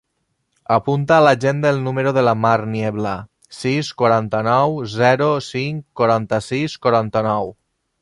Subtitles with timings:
[0.75, 3.13] Apunta a l'agenda el número de la Mar Niebla:
[3.59, 7.59] sis, quaranta-nou, zero, cinc, quaranta-sis, quaranta-nou.